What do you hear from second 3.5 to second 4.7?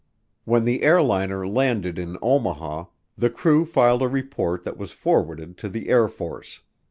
filed a report